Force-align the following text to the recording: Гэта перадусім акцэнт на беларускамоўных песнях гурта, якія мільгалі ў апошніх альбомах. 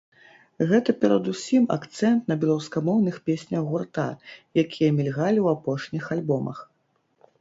Гэта 0.69 0.93
перадусім 1.01 1.67
акцэнт 1.75 2.31
на 2.33 2.37
беларускамоўных 2.43 3.15
песнях 3.31 3.61
гурта, 3.75 4.07
якія 4.63 4.89
мільгалі 5.01 5.39
ў 5.45 5.47
апошніх 5.59 6.03
альбомах. 6.17 6.65